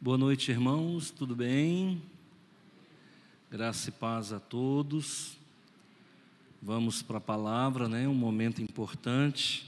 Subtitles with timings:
[0.00, 2.00] Boa noite, irmãos, tudo bem?
[3.50, 5.36] Graça e paz a todos.
[6.62, 8.06] Vamos para a palavra, né?
[8.06, 9.66] Um momento importante.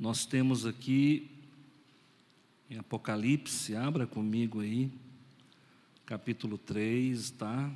[0.00, 1.30] Nós temos aqui
[2.70, 4.90] em Apocalipse, abra comigo aí,
[6.06, 7.70] capítulo 3, tá?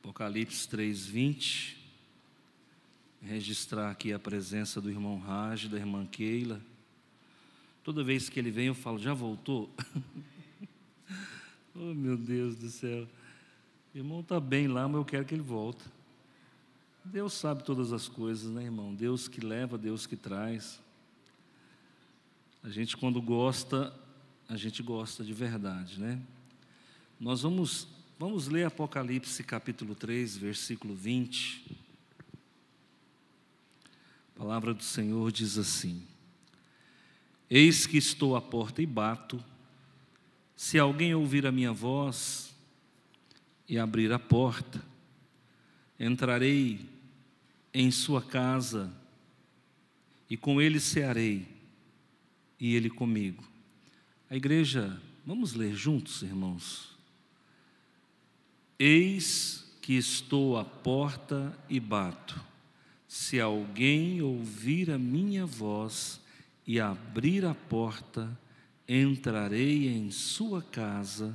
[0.00, 1.83] Apocalipse 3, 20
[3.24, 6.60] registrar aqui a presença do irmão Raj, da irmã Keila.
[7.82, 9.70] Toda vez que ele vem, eu falo, já voltou?
[11.74, 13.08] oh, meu Deus do céu.
[13.94, 15.82] O irmão está bem lá, mas eu quero que ele volte.
[17.04, 18.94] Deus sabe todas as coisas, né, irmão?
[18.94, 20.80] Deus que leva, Deus que traz.
[22.62, 23.94] A gente, quando gosta,
[24.48, 26.20] a gente gosta de verdade, né?
[27.20, 31.83] Nós vamos, vamos ler Apocalipse capítulo 3, versículo 20.
[34.34, 36.02] A palavra do Senhor diz assim:
[37.48, 39.42] Eis que estou à porta e bato.
[40.56, 42.54] Se alguém ouvir a minha voz
[43.68, 44.82] e abrir a porta,
[45.98, 46.88] entrarei
[47.72, 48.92] em sua casa
[50.28, 51.46] e com ele cearei
[52.58, 53.44] e ele comigo.
[54.30, 56.96] A igreja, vamos ler juntos, irmãos.
[58.78, 62.53] Eis que estou à porta e bato.
[63.14, 66.20] Se alguém ouvir a minha voz
[66.66, 68.36] e abrir a porta,
[68.88, 71.32] entrarei em sua casa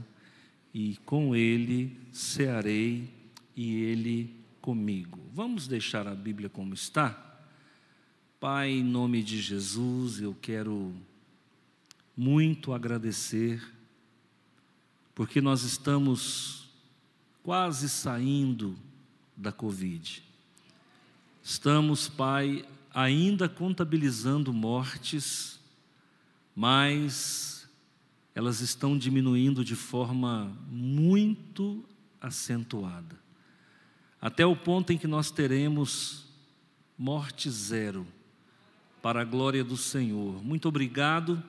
[0.73, 3.09] e com ele cearei
[3.55, 5.21] e ele comigo.
[5.33, 7.39] Vamos deixar a Bíblia como está?
[8.41, 10.93] Pai, em nome de Jesus, eu quero
[12.13, 13.63] muito agradecer,
[15.15, 16.69] porque nós estamos
[17.41, 18.75] quase saindo
[19.33, 20.27] da Covid.
[21.43, 25.59] Estamos, Pai, ainda contabilizando mortes,
[26.55, 27.69] mas
[28.35, 31.83] elas estão diminuindo de forma muito
[32.21, 33.17] acentuada.
[34.21, 36.25] Até o ponto em que nós teremos
[36.97, 38.05] morte zero,
[39.01, 40.43] para a glória do Senhor.
[40.43, 41.41] Muito obrigado,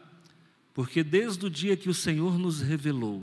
[0.72, 3.22] porque desde o dia que o Senhor nos revelou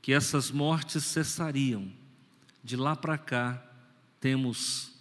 [0.00, 1.92] que essas mortes cessariam,
[2.64, 3.62] de lá para cá
[4.18, 4.92] temos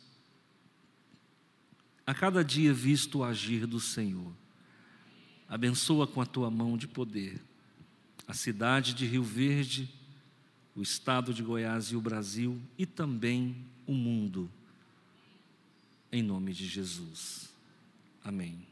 [2.10, 4.34] a cada dia visto o agir do Senhor.
[5.48, 7.40] Abençoa com a tua mão de poder
[8.28, 9.88] a cidade de Rio Verde,
[10.76, 14.50] o estado de Goiás e o Brasil e também o mundo.
[16.12, 17.48] Em nome de Jesus.
[18.24, 18.66] Amém.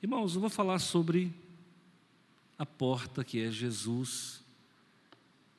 [0.00, 1.34] Irmãos, eu vou falar sobre
[2.56, 4.44] a porta que é Jesus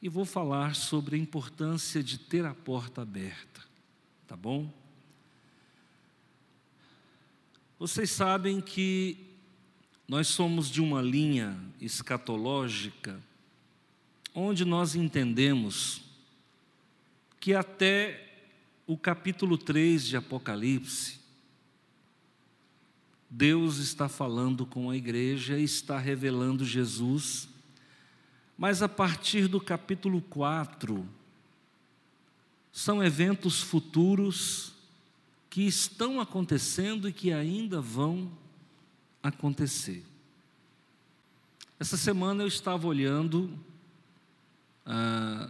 [0.02, 3.66] e vou falar sobre a importância de ter a porta aberta,
[4.26, 4.72] tá bom?
[7.80, 9.16] Vocês sabem que
[10.06, 13.24] nós somos de uma linha escatológica
[14.36, 16.02] onde nós entendemos
[17.40, 18.34] que até
[18.86, 21.22] o capítulo 3 de Apocalipse,
[23.30, 27.48] Deus está falando com a igreja e está revelando Jesus,
[28.58, 31.08] mas a partir do capítulo 4,
[32.74, 34.78] são eventos futuros
[35.59, 38.31] que estão acontecendo e que ainda vão
[39.22, 40.06] acontecer.
[41.78, 43.52] Essa semana eu estava olhando
[44.86, 45.50] ah,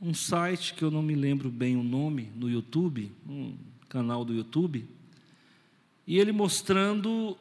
[0.00, 3.56] um site que eu não me lembro bem o nome no YouTube, um
[3.88, 4.88] canal do YouTube,
[6.06, 7.36] e ele mostrando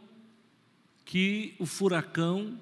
[1.06, 2.60] que o furacão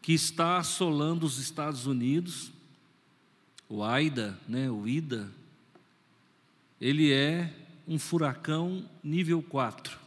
[0.00, 2.50] que está assolando os Estados Unidos,
[3.68, 5.30] o AIDA, né, o IDA,
[6.80, 7.52] ele é
[7.86, 9.98] um furacão nível 4.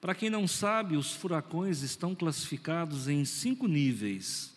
[0.00, 4.52] Para quem não sabe, os furacões estão classificados em cinco níveis.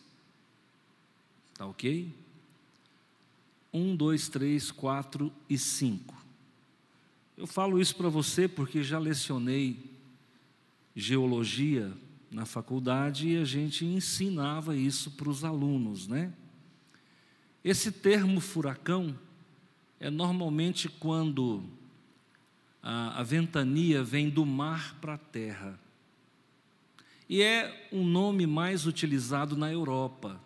[1.54, 2.12] Tá ok?
[3.72, 6.16] Um, dois, três, quatro e cinco.
[7.38, 9.78] Eu falo isso para você porque já lecionei
[10.96, 11.94] geologia
[12.32, 16.34] na faculdade e a gente ensinava isso para os alunos, né?
[17.64, 19.18] Esse termo furacão
[20.00, 21.64] é normalmente quando
[22.82, 25.80] a, a ventania vem do mar para a terra.
[27.28, 30.40] E é um nome mais utilizado na Europa.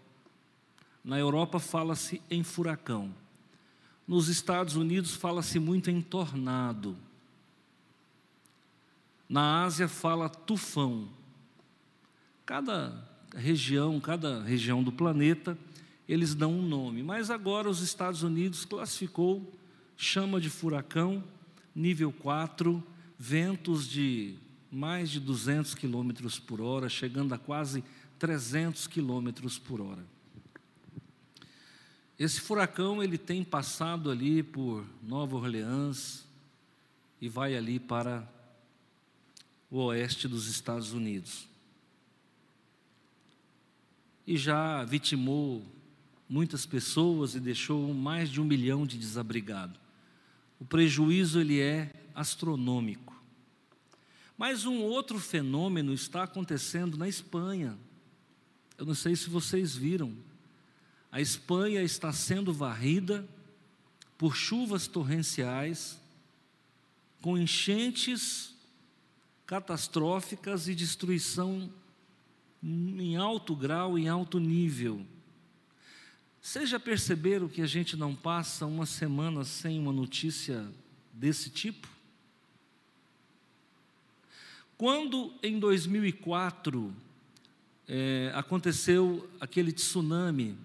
[1.04, 3.14] Na Europa fala-se em furacão.
[4.08, 6.96] Nos Estados Unidos fala-se muito em tornado.
[9.28, 11.10] Na Ásia fala tufão.
[12.46, 15.58] Cada região, cada região do planeta
[16.10, 17.04] eles dão um nome.
[17.04, 19.54] Mas agora os Estados Unidos classificou,
[19.96, 21.24] chama de furacão,
[21.76, 22.84] nível 4,
[23.18, 24.36] ventos de
[24.72, 27.84] mais de 200 quilômetros por hora, chegando a quase
[28.18, 30.04] 300 quilômetros por hora.
[32.18, 36.26] Esse furacão ele tem passado ali por Nova Orleans
[37.22, 38.28] e vai ali para
[39.70, 41.48] o oeste dos Estados Unidos.
[44.26, 45.64] E já vitimou
[46.30, 49.80] muitas pessoas e deixou mais de um milhão de desabrigados.
[50.60, 53.20] O prejuízo ele é astronômico.
[54.38, 57.78] Mas um outro fenômeno está acontecendo na Espanha.
[58.78, 60.16] Eu não sei se vocês viram.
[61.12, 63.28] A Espanha está sendo varrida
[64.18, 66.00] por chuvas torrenciais,
[67.22, 68.54] com enchentes
[69.46, 71.70] catastróficas e destruição
[72.62, 75.06] em alto grau, em alto nível.
[76.42, 80.66] Vocês já perceberam que a gente não passa uma semana sem uma notícia
[81.14, 81.88] desse tipo?
[84.78, 86.96] Quando em 2004
[87.86, 90.58] é, aconteceu aquele tsunami,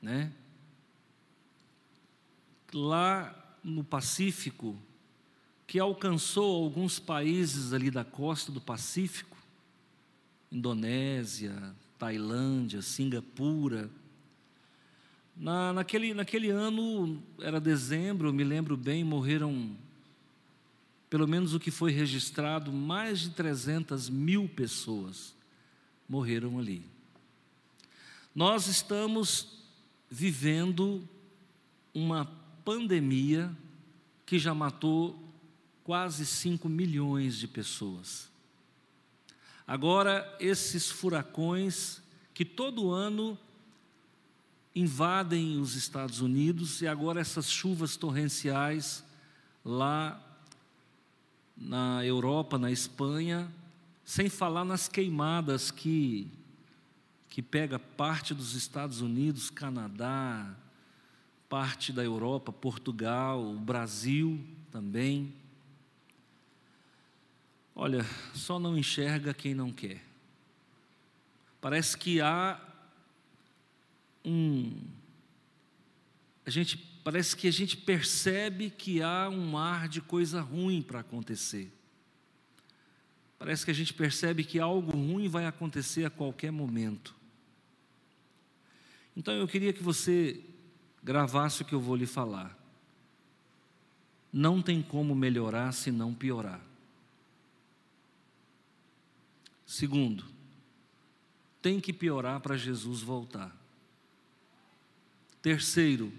[0.00, 0.32] né?
[2.72, 4.74] Lá no Pacífico,
[5.66, 9.36] que alcançou alguns países ali da costa do Pacífico,
[10.50, 13.90] Indonésia, Tailândia, Singapura,
[15.40, 19.74] na, naquele, naquele ano, era dezembro, me lembro bem, morreram,
[21.08, 25.34] pelo menos o que foi registrado, mais de 300 mil pessoas
[26.06, 26.84] morreram ali.
[28.34, 29.64] Nós estamos
[30.10, 31.08] vivendo
[31.94, 32.26] uma
[32.62, 33.50] pandemia
[34.26, 35.18] que já matou
[35.82, 38.28] quase 5 milhões de pessoas.
[39.66, 42.02] Agora, esses furacões
[42.34, 43.38] que todo ano
[44.74, 49.04] invadem os Estados Unidos e agora essas chuvas torrenciais
[49.64, 50.20] lá
[51.56, 53.50] na Europa, na Espanha,
[54.04, 56.30] sem falar nas queimadas que
[57.30, 60.52] que pega parte dos Estados Unidos, Canadá,
[61.48, 65.32] parte da Europa, Portugal, Brasil também.
[67.74, 70.04] Olha, só não enxerga quem não quer.
[71.60, 72.60] Parece que há
[74.24, 74.72] um.
[76.44, 81.00] A gente parece que a gente percebe que há um ar de coisa ruim para
[81.00, 81.72] acontecer.
[83.38, 87.14] Parece que a gente percebe que algo ruim vai acontecer a qualquer momento.
[89.16, 90.44] Então eu queria que você
[91.02, 92.56] gravasse o que eu vou lhe falar.
[94.32, 96.60] Não tem como melhorar se não piorar.
[99.66, 100.24] Segundo,
[101.62, 103.59] tem que piorar para Jesus voltar.
[105.42, 106.12] Terceiro,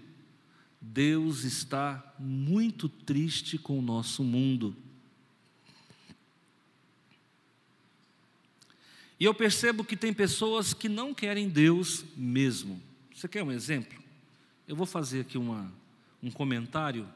[0.80, 4.76] Deus está muito triste com o nosso mundo.
[9.18, 12.82] E eu percebo que tem pessoas que não querem Deus mesmo.
[13.14, 14.02] Você quer um exemplo?
[14.66, 15.72] Eu vou fazer aqui uma,
[16.20, 17.08] um comentário,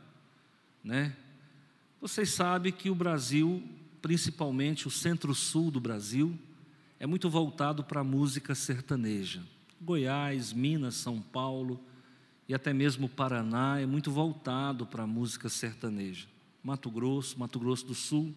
[0.84, 1.16] né?
[2.00, 3.60] Vocês sabem que o Brasil,
[4.00, 6.38] principalmente o centro-sul do Brasil,
[7.00, 9.42] é muito voltado para a música sertaneja.
[9.80, 11.80] Goiás, Minas, São Paulo,
[12.48, 16.26] e até mesmo o Paraná é muito voltado para a música sertaneja.
[16.62, 18.34] Mato Grosso, Mato Grosso do Sul.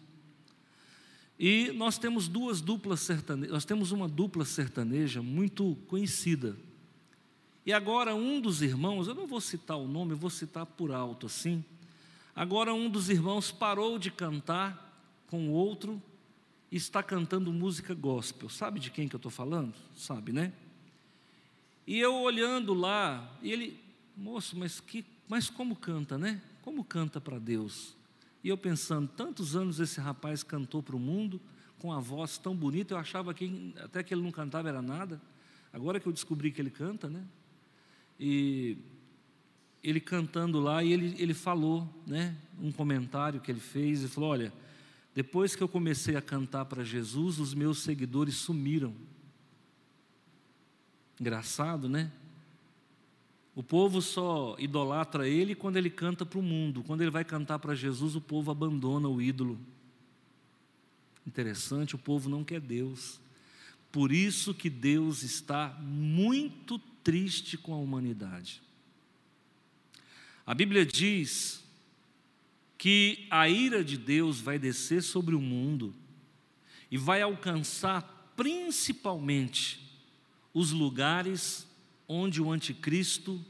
[1.38, 6.56] E nós temos duas duplas sertanejas, nós temos uma dupla sertaneja muito conhecida.
[7.64, 10.92] E agora um dos irmãos, eu não vou citar o nome, eu vou citar por
[10.92, 11.64] alto assim.
[12.34, 14.88] Agora um dos irmãos parou de cantar
[15.28, 16.02] com o outro
[16.70, 18.48] e está cantando música gospel.
[18.48, 19.74] Sabe de quem que eu estou falando?
[19.96, 20.52] Sabe, né?
[21.86, 23.78] E eu olhando lá, ele
[24.20, 26.42] moço, mas, que, mas como canta, né?
[26.60, 27.96] Como canta para Deus?
[28.44, 31.40] E eu pensando, tantos anos esse rapaz cantou para o mundo,
[31.78, 35.20] com a voz tão bonita, eu achava que até que ele não cantava era nada.
[35.72, 37.24] Agora que eu descobri que ele canta, né?
[38.18, 38.76] E
[39.82, 42.36] ele cantando lá, e ele, ele falou, né?
[42.60, 44.52] Um comentário que ele fez, e falou: Olha,
[45.14, 48.94] depois que eu comecei a cantar para Jesus, os meus seguidores sumiram.
[51.18, 52.12] Engraçado, né?
[53.54, 56.82] O povo só idolatra ele quando ele canta para o mundo.
[56.84, 59.58] Quando ele vai cantar para Jesus, o povo abandona o ídolo.
[61.26, 63.20] Interessante, o povo não quer Deus.
[63.90, 68.62] Por isso que Deus está muito triste com a humanidade.
[70.46, 71.62] A Bíblia diz
[72.78, 75.94] que a ira de Deus vai descer sobre o mundo
[76.90, 79.80] e vai alcançar principalmente
[80.52, 81.66] os lugares
[82.12, 83.40] onde o anticristo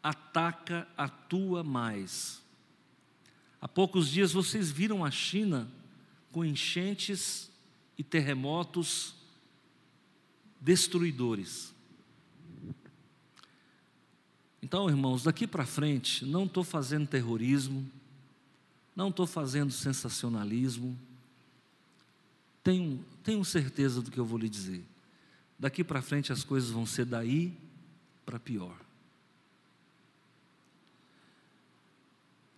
[0.00, 2.40] ataca, atua mais.
[3.60, 5.68] Há poucos dias vocês viram a China
[6.30, 7.50] com enchentes
[7.98, 9.12] e terremotos
[10.60, 11.74] destruidores.
[14.62, 17.90] Então, irmãos, daqui para frente, não estou fazendo terrorismo,
[18.94, 20.96] não estou fazendo sensacionalismo,
[22.62, 24.84] tenho, tenho certeza do que eu vou lhe dizer.
[25.58, 27.52] Daqui para frente as coisas vão ser daí
[28.24, 28.76] para pior.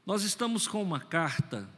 [0.04, 1.68] Nós estamos com uma carta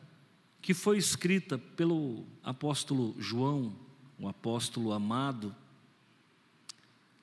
[0.60, 3.74] que foi escrita pelo apóstolo João,
[4.18, 5.54] um apóstolo amado.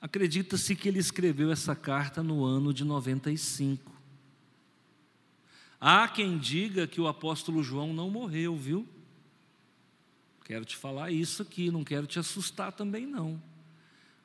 [0.00, 3.90] Acredita-se que ele escreveu essa carta no ano de 95.
[5.80, 8.86] Há quem diga que o apóstolo João não morreu, viu?
[10.44, 13.40] Quero te falar isso aqui, não quero te assustar também não.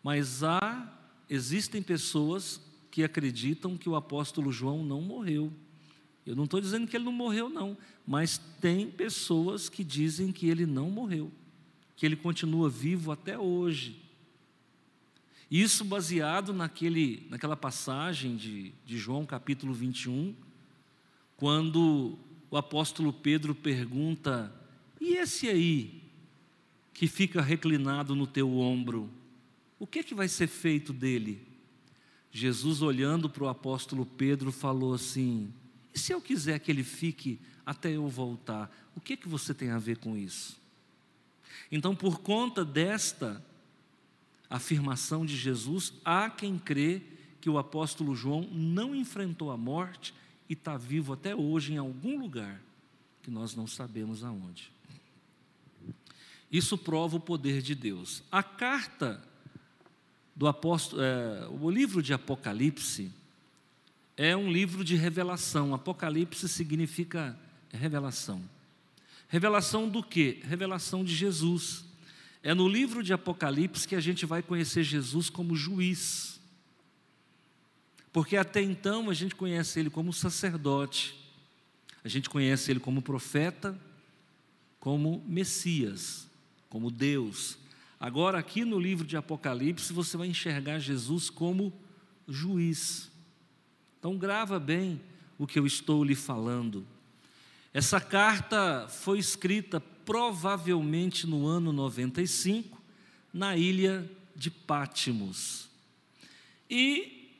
[0.06, 0.88] Mas há
[1.28, 5.52] existem pessoas que acreditam que o apóstolo João não morreu.
[6.24, 10.48] Eu não estou dizendo que ele não morreu, não, mas tem pessoas que dizem que
[10.48, 11.32] ele não morreu,
[11.96, 14.00] que ele continua vivo até hoje.
[15.50, 20.36] Isso baseado naquele, naquela passagem de, de João capítulo 21,
[21.36, 22.16] quando
[22.52, 24.54] o apóstolo Pedro pergunta:
[25.02, 26.04] E esse aí
[26.94, 29.10] que fica reclinado no teu ombro,
[29.80, 31.46] o que, é que vai ser feito dele?
[32.32, 35.54] Jesus, olhando para o apóstolo Pedro, falou assim:
[35.94, 39.54] E se eu quiser que ele fique até eu voltar, o que, é que você
[39.54, 40.58] tem a ver com isso?
[41.72, 43.44] Então, por conta desta
[44.50, 47.02] afirmação de Jesus, há quem crê
[47.42, 50.14] que o apóstolo João não enfrentou a morte
[50.50, 52.62] e está vivo até hoje em algum lugar,
[53.24, 54.72] que nós não sabemos aonde.
[56.52, 58.24] Isso prova o poder de Deus.
[58.32, 59.22] A carta
[60.36, 63.12] do apóstolo, é, o livro de Apocalipse
[64.18, 65.74] é um livro de revelação.
[65.74, 67.38] Apocalipse significa
[67.72, 68.42] revelação.
[69.28, 70.42] Revelação do que?
[70.44, 71.86] Revelação de Jesus.
[72.44, 76.40] É no livro de Apocalipse que a gente vai conhecer Jesus como juiz.
[78.14, 81.16] Porque até então a gente conhece ele como sacerdote,
[82.04, 83.78] a gente conhece ele como profeta,
[84.80, 86.28] como Messias,
[86.70, 87.58] como Deus.
[88.06, 91.74] Agora, aqui no livro de Apocalipse, você vai enxergar Jesus como
[92.28, 93.10] juiz.
[93.98, 95.02] Então, grava bem
[95.40, 96.86] o que eu estou lhe falando.
[97.74, 102.80] Essa carta foi escrita provavelmente no ano 95,
[103.34, 105.68] na ilha de Pátimos.
[106.70, 107.32] E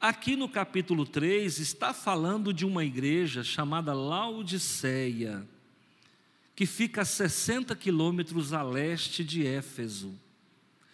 [0.00, 5.46] aqui no capítulo 3 está falando de uma igreja chamada Laodiceia
[6.54, 10.14] que fica a 60 quilômetros a leste de Éfeso,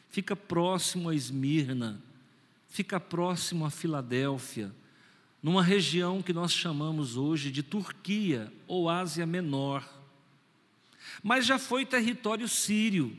[0.09, 2.01] fica próximo a Esmirna,
[2.69, 4.73] fica próximo a Filadélfia,
[5.43, 9.89] numa região que nós chamamos hoje de Turquia ou Ásia Menor.
[11.23, 13.17] Mas já foi território sírio.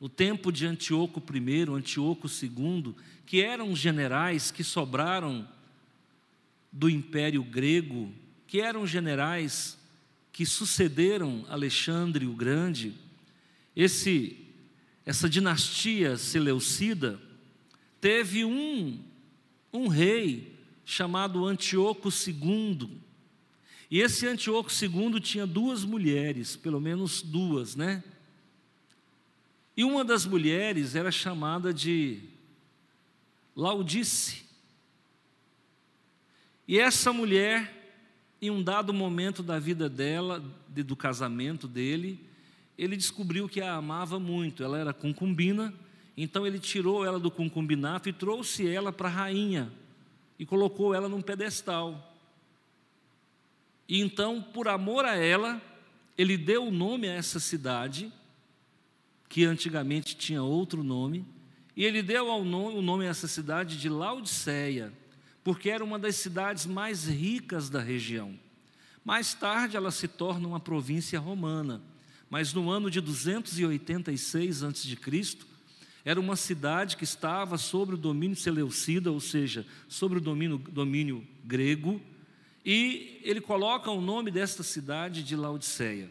[0.00, 2.94] No tempo de Antíoco I, Antíoco II,
[3.24, 5.48] que eram generais que sobraram
[6.70, 8.12] do Império Grego,
[8.46, 9.78] que eram generais
[10.34, 12.92] que sucederam Alexandre o Grande,
[13.74, 14.36] esse,
[15.06, 17.20] essa dinastia seleucida,
[18.00, 19.00] teve um,
[19.72, 23.00] um rei chamado Antíoco II.
[23.88, 28.02] E esse Antíoco II tinha duas mulheres, pelo menos duas, né?
[29.76, 32.20] E uma das mulheres era chamada de
[33.54, 34.42] Laudice.
[36.66, 37.73] E essa mulher
[38.46, 42.20] em um dado momento da vida dela, do casamento dele,
[42.76, 44.62] ele descobriu que a amava muito.
[44.62, 45.72] Ela era concubina,
[46.16, 49.72] então ele tirou ela do concubinato e trouxe ela para a rainha
[50.38, 52.14] e colocou ela num pedestal.
[53.88, 55.60] E então, por amor a ela,
[56.18, 58.12] ele deu o nome a essa cidade,
[59.28, 61.24] que antigamente tinha outro nome,
[61.76, 64.92] e ele deu ao nome, o nome a essa cidade de Laodiceia
[65.44, 68.34] porque era uma das cidades mais ricas da região.
[69.04, 71.82] Mais tarde ela se torna uma província romana,
[72.30, 75.38] mas no ano de 286 a.C.,
[76.06, 81.26] era uma cidade que estava sobre o domínio seleucida, ou seja, sobre o domínio, domínio
[81.44, 82.00] grego,
[82.64, 86.10] e ele coloca o nome desta cidade de Laodiceia.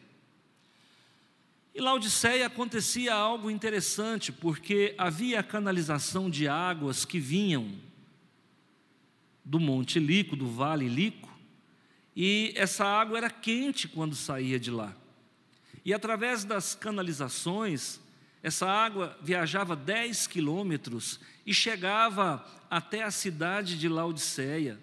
[1.74, 7.72] E Laodiceia acontecia algo interessante, porque havia canalização de águas que vinham
[9.43, 11.31] do Monte Lico, do Vale Lico,
[12.15, 14.95] e essa água era quente quando saía de lá.
[15.83, 18.00] E através das canalizações,
[18.41, 24.79] essa água viajava 10 quilômetros e chegava até a cidade de Laodiceia.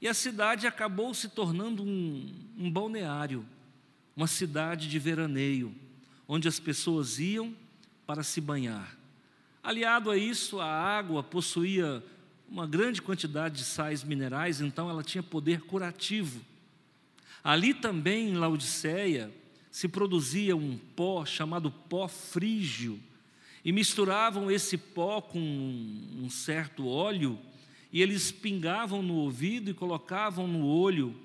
[0.00, 3.46] E a cidade acabou se tornando um, um balneário,
[4.14, 5.74] uma cidade de veraneio,
[6.28, 7.54] onde as pessoas iam
[8.06, 8.96] para se banhar.
[9.62, 12.02] Aliado a isso, a água possuía
[12.48, 16.40] uma grande quantidade de sais minerais, então ela tinha poder curativo.
[17.42, 19.30] Ali também, em Laodiceia,
[19.70, 22.98] se produzia um pó chamado pó frígio,
[23.64, 27.38] e misturavam esse pó com um certo óleo,
[27.92, 31.16] e eles pingavam no ouvido e colocavam no olho.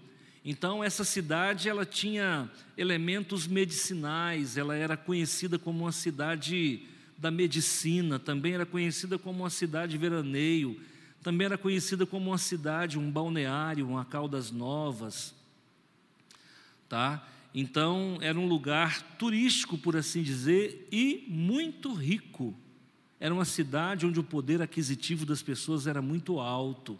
[0.43, 6.81] Então essa cidade ela tinha elementos medicinais, ela era conhecida como uma cidade
[7.15, 10.79] da medicina, também era conhecida como uma cidade veraneio,
[11.21, 15.35] também era conhecida como uma cidade, um balneário, uma Caldas Novas,
[16.89, 17.27] tá?
[17.53, 22.55] Então era um lugar turístico, por assim dizer, e muito rico.
[23.19, 26.97] Era uma cidade onde o poder aquisitivo das pessoas era muito alto.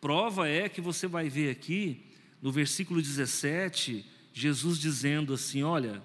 [0.00, 2.04] Prova é que você vai ver aqui
[2.40, 6.00] no versículo 17, Jesus dizendo assim: Olha,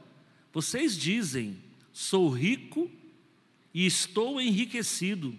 [0.52, 1.58] vocês dizem,
[1.94, 2.90] sou rico
[3.74, 5.38] e estou enriquecido.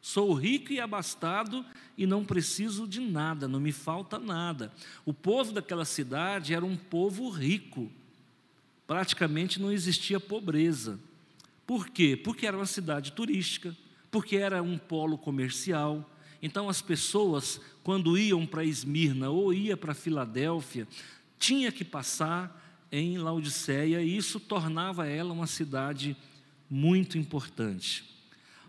[0.00, 1.64] Sou rico e abastado
[1.96, 4.72] e não preciso de nada, não me falta nada.
[5.04, 7.90] O povo daquela cidade era um povo rico,
[8.86, 10.98] praticamente não existia pobreza.
[11.66, 12.16] Por quê?
[12.16, 13.76] Porque era uma cidade turística,
[14.10, 16.08] porque era um polo comercial.
[16.40, 20.86] Então as pessoas, quando iam para Esmirna ou ia para Filadélfia,
[21.38, 26.16] tinha que passar em Laodiceia e isso tornava ela uma cidade
[26.70, 28.17] muito importante.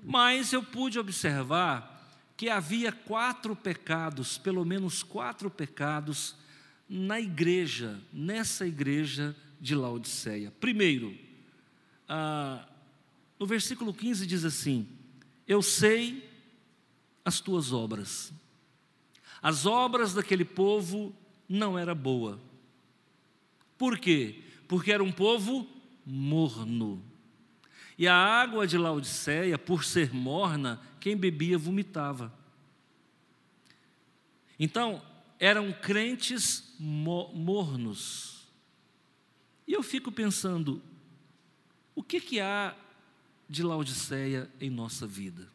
[0.04, 1.98] Mas eu pude observar
[2.36, 6.36] que havia quatro pecados, pelo menos quatro pecados,
[6.88, 10.52] na igreja, nessa igreja de Laodiceia.
[10.60, 11.16] Primeiro,
[12.08, 12.66] ah,
[13.38, 14.88] no versículo 15 diz assim:
[15.48, 16.28] Eu sei
[17.24, 18.34] as tuas obras.
[19.42, 21.16] As obras daquele povo
[21.48, 22.40] não era boa.
[23.78, 24.44] Por quê?
[24.68, 25.68] Porque era um povo
[26.06, 27.02] morno.
[28.00, 32.34] E a água de Laodiceia, por ser morna, quem bebia vomitava.
[34.58, 35.02] Então,
[35.38, 38.48] eram crentes mornos.
[39.68, 40.82] E eu fico pensando,
[41.94, 42.74] o que, que há
[43.50, 45.50] de Laodiceia em nossa vida?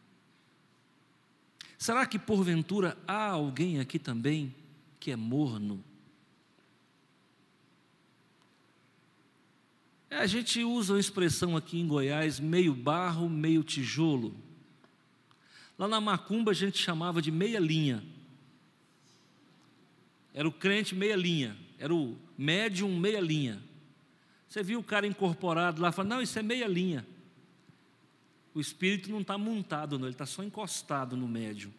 [1.78, 4.54] Será que porventura há alguém aqui também
[5.00, 5.82] que é morno?
[10.18, 14.34] A gente usa uma expressão aqui em Goiás, meio barro, meio tijolo.
[15.78, 18.02] Lá na Macumba a gente chamava de meia linha.
[20.32, 23.62] Era o crente meia linha, era o médium meia linha.
[24.48, 27.06] Você viu o cara incorporado lá, fala, não, isso é meia linha.
[28.54, 31.72] O espírito não está montado, não, ele está só encostado no médium.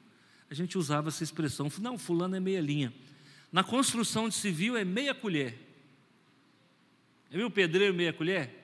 [0.50, 2.94] A gente usava essa expressão, não, fulano é meia linha.
[3.52, 5.65] Na construção de civil é meia colher.
[7.30, 8.64] Já viu o pedreiro meia colher?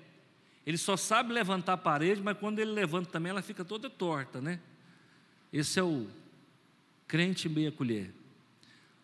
[0.65, 4.39] Ele só sabe levantar a parede, mas quando ele levanta também ela fica toda torta,
[4.39, 4.59] né?
[5.51, 6.07] Esse é o
[7.07, 8.13] crente meia colher.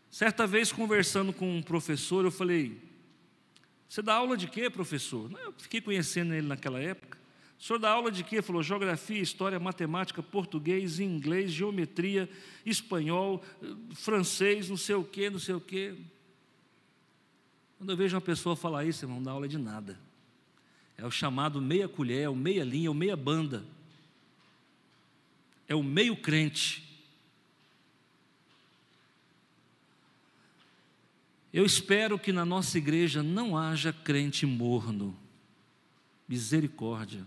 [0.10, 2.80] Certa vez conversando com um professor, eu falei:
[3.90, 5.30] Você dá aula de quê, professor?
[5.44, 7.18] eu fiquei conhecendo ele naquela época.
[7.60, 8.36] O senhor dá aula de quê?
[8.36, 12.30] Ele falou: Geografia, História, Matemática, Português, Inglês, Geometria,
[12.66, 13.44] Espanhol,
[13.94, 15.96] Francês, não sei o quê, não sei o quê.
[17.78, 20.00] Quando eu vejo uma pessoa falar isso, irmão, não dá aula de nada.
[20.98, 23.64] É o chamado meia colher, é o meia linha, é o meia banda.
[25.68, 26.84] É o meio crente.
[31.54, 35.18] Eu espero que na nossa igreja não haja crente morno.
[36.28, 37.26] Misericórdia.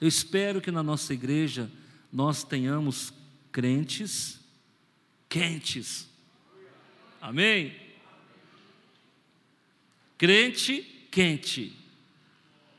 [0.00, 1.70] Eu espero que na nossa igreja
[2.12, 3.12] nós tenhamos
[3.52, 4.40] crentes
[5.30, 6.08] quentes.
[7.20, 7.79] Amém?
[10.20, 11.74] Crente quente.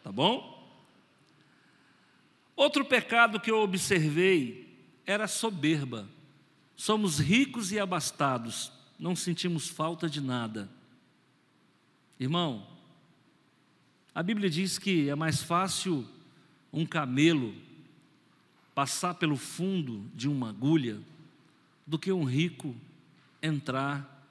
[0.04, 0.64] Tá bom?
[2.56, 4.72] Outro pecado que eu observei
[5.08, 6.08] era soberba.
[6.76, 10.70] Somos ricos e abastados, não sentimos falta de nada.
[12.20, 12.68] Irmão,
[14.14, 16.08] a Bíblia diz que é mais fácil
[16.72, 17.56] um camelo
[18.76, 21.02] passar pelo fundo de uma agulha
[21.88, 22.76] do que um rico
[23.42, 24.30] entrar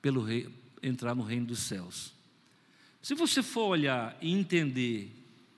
[0.00, 0.48] pelo rei,
[0.82, 2.12] entrar no reino dos céus.
[3.02, 5.10] Se você for olhar e entender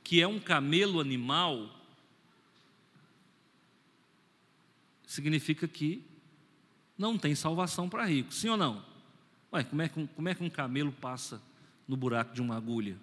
[0.04, 1.68] que é um camelo animal,
[5.06, 6.04] significa que
[6.96, 8.84] não tem salvação para rico, sim ou não?
[9.52, 11.40] Ué, como é, que, como é que um camelo passa
[11.88, 12.96] no buraco de uma agulha?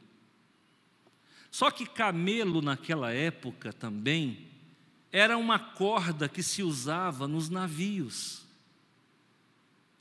[1.52, 4.48] Só que camelo naquela época também
[5.12, 8.46] era uma corda que se usava nos navios.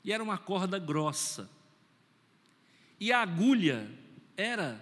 [0.03, 1.49] e era uma corda grossa.
[2.99, 3.89] E a agulha
[4.35, 4.79] era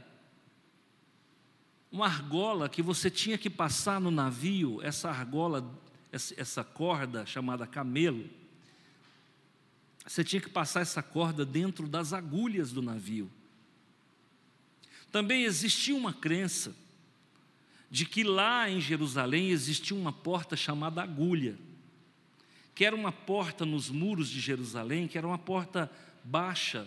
[1.92, 5.74] uma argola que você tinha que passar no navio, essa argola,
[6.12, 8.30] essa corda chamada camelo.
[10.06, 13.32] Você tinha que passar essa corda dentro das agulhas do navio.
[15.12, 16.76] Também existia uma crença
[17.90, 21.58] de que lá em Jerusalém existia uma porta chamada agulha,
[22.76, 25.90] que era uma porta nos muros de Jerusalém, que era uma porta
[26.24, 26.86] baixa,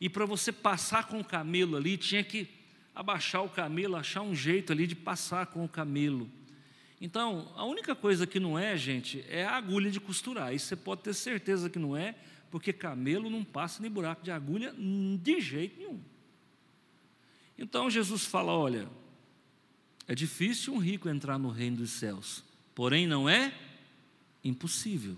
[0.00, 2.48] e para você passar com o camelo ali, tinha que
[2.94, 6.30] abaixar o camelo, achar um jeito ali de passar com o camelo.
[7.00, 10.54] Então, a única coisa que não é, gente, é a agulha de costurar.
[10.54, 12.14] Isso você pode ter certeza que não é,
[12.50, 14.74] porque camelo não passa nem buraco de agulha
[15.22, 16.00] de jeito nenhum.
[17.56, 18.88] Então Jesus fala: olha,
[20.08, 22.42] é difícil um rico entrar no reino dos céus,
[22.74, 23.54] porém não é
[24.42, 25.16] impossível.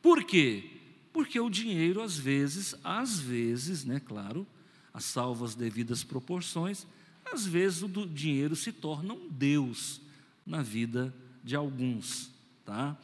[0.00, 0.79] Por quê?
[1.12, 4.46] Porque o dinheiro, às vezes, às vezes, né, claro,
[4.92, 6.86] a salvo as devidas proporções,
[7.32, 10.00] às vezes o dinheiro se torna um Deus
[10.46, 12.30] na vida de alguns,
[12.64, 12.96] tá?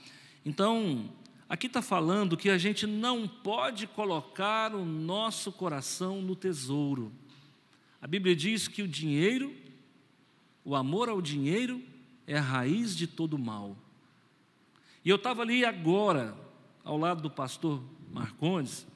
[0.44, 1.10] Então,
[1.48, 7.12] aqui está falando que a gente não pode colocar o nosso coração no tesouro.
[8.00, 9.54] A Bíblia diz que o dinheiro,
[10.64, 11.82] o amor ao dinheiro,
[12.26, 13.76] é a raiz de todo mal.
[15.04, 16.36] E eu estava ali agora,
[16.84, 17.80] ao lado do pastor
[18.12, 18.86] Marcondes,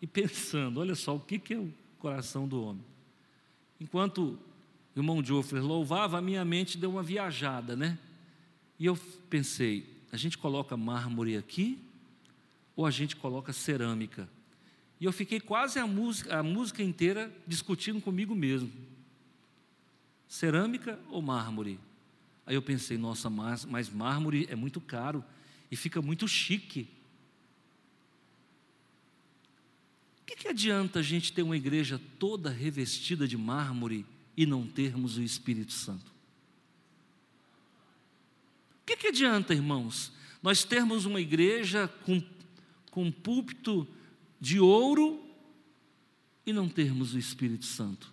[0.00, 2.84] e pensando: olha só, o que, é o coração do homem?
[3.80, 4.38] Enquanto
[4.94, 7.98] o irmão Joffre louvava, a minha mente deu uma viajada, né?
[8.78, 8.96] E eu
[9.28, 11.78] pensei: a gente coloca mármore aqui
[12.76, 14.28] ou a gente coloca cerâmica?
[15.00, 18.70] E eu fiquei quase a música, a música inteira discutindo comigo mesmo.
[20.28, 21.78] Cerâmica ou mármore?
[22.46, 25.24] Aí eu pensei, nossa, mas, mas mármore é muito caro
[25.70, 26.88] e fica muito chique.
[30.24, 34.66] O que, que adianta a gente ter uma igreja toda revestida de mármore e não
[34.66, 36.10] termos o Espírito Santo?
[38.82, 40.10] O que, que adianta, irmãos,
[40.42, 42.22] nós termos uma igreja com,
[42.90, 43.86] com púlpito
[44.40, 45.22] de ouro
[46.46, 48.12] e não termos o Espírito Santo.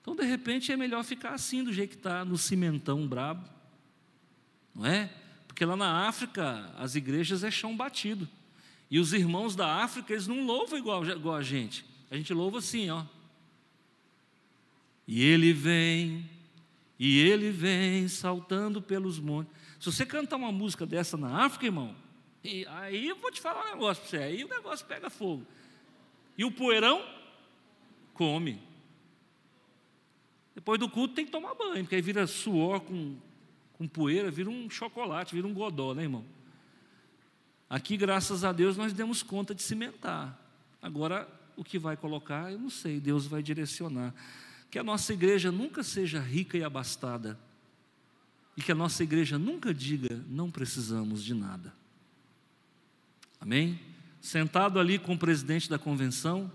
[0.00, 3.48] Então, de repente, é melhor ficar assim, do jeito que está, no cimentão brabo.
[4.74, 5.12] Não é?
[5.46, 8.28] Porque lá na África, as igrejas é chão batido.
[8.92, 11.82] E os irmãos da África, eles não louvam igual, igual a gente.
[12.10, 13.02] A gente louva assim, ó.
[15.08, 16.28] E ele vem,
[16.98, 19.50] e ele vem saltando pelos montes.
[19.80, 21.96] Se você cantar uma música dessa na África, irmão,
[22.44, 25.46] e aí eu vou te falar um negócio para você, aí o negócio pega fogo.
[26.36, 27.02] E o poeirão
[28.12, 28.60] come.
[30.54, 33.16] Depois do culto tem que tomar banho, porque aí vira suor com,
[33.72, 36.26] com poeira, vira um chocolate, vira um godó, né, irmão?
[37.72, 40.38] Aqui, graças a Deus, nós demos conta de cimentar.
[40.82, 44.14] Agora, o que vai colocar, eu não sei, Deus vai direcionar.
[44.70, 47.40] Que a nossa igreja nunca seja rica e abastada.
[48.58, 51.72] E que a nossa igreja nunca diga, não precisamos de nada.
[53.40, 53.80] Amém?
[54.20, 56.52] Sentado ali com o presidente da convenção,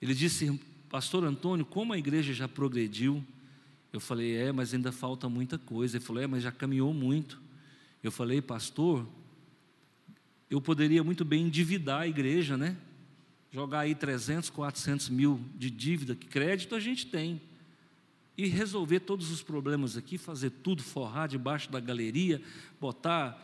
[0.00, 0.58] ele disse:
[0.88, 3.22] Pastor Antônio, como a igreja já progrediu?
[3.92, 5.98] Eu falei: É, mas ainda falta muita coisa.
[5.98, 7.38] Ele falou: É, mas já caminhou muito.
[8.02, 9.06] Eu falei: Pastor,
[10.54, 12.76] eu poderia muito bem endividar a igreja, né?
[13.50, 17.42] Jogar aí 300, 400 mil de dívida, que crédito a gente tem.
[18.38, 22.40] E resolver todos os problemas aqui, fazer tudo, forrar debaixo da galeria,
[22.80, 23.36] botar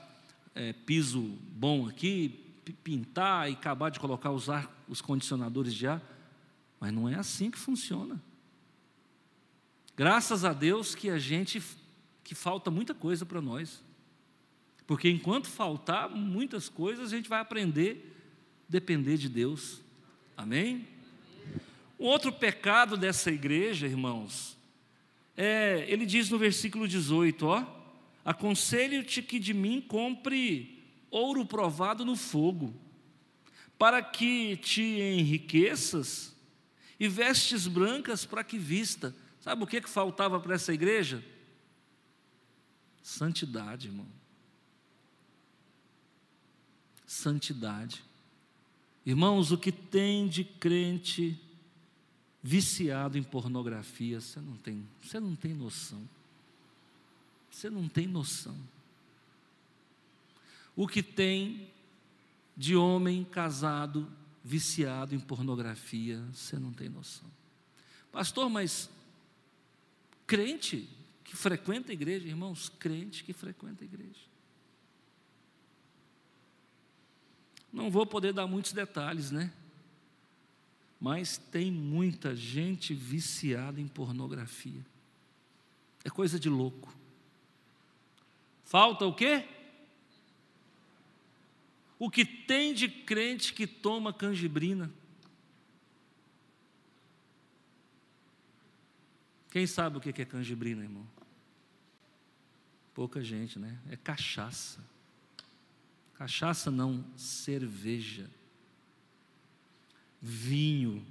[0.55, 2.39] é, piso bom aqui,
[2.85, 6.01] pintar e acabar de colocar os, ar, os condicionadores de ar.
[6.79, 8.23] Mas não é assim que funciona.
[9.97, 11.61] Graças a Deus que a gente,
[12.23, 13.83] que falta muita coisa para nós.
[14.91, 18.13] Porque enquanto faltar muitas coisas, a gente vai aprender
[18.69, 19.81] a depender de Deus.
[20.37, 20.85] Amém?
[21.97, 24.59] Um outro pecado dessa igreja, irmãos,
[25.37, 27.65] é, ele diz no versículo 18, ó,
[28.25, 32.75] Aconselho-te que de mim compre ouro provado no fogo,
[33.79, 36.35] para que te enriqueças,
[36.99, 39.15] e vestes brancas para que vista.
[39.39, 41.25] Sabe o que, que faltava para essa igreja?
[43.01, 44.19] Santidade, irmão.
[47.11, 48.05] Santidade.
[49.05, 51.37] Irmãos, o que tem de crente
[52.41, 56.09] viciado em pornografia, você não tem, você não tem noção.
[57.51, 58.57] Você não tem noção.
[60.77, 61.69] O que tem
[62.57, 64.09] de homem casado
[64.45, 67.29] viciado em pornografia, você não tem noção.
[68.13, 68.89] Pastor, mas
[70.29, 70.89] crente
[71.25, 74.30] que frequenta a igreja, irmãos, crente que frequenta a igreja.
[77.73, 79.53] Não vou poder dar muitos detalhes, né?
[81.01, 84.85] Mas tem muita gente viciada em pornografia.
[86.05, 86.95] É coisa de louco.
[88.65, 89.49] Falta o quê?
[91.99, 94.91] O que tem de crente que toma canjibrina?
[99.51, 101.07] Quem sabe o que é canjibrina, irmão?
[102.95, 103.79] Pouca gente, né?
[103.91, 104.81] É cachaça.
[106.21, 108.29] Cachaça não, cerveja.
[110.21, 111.03] Vinho.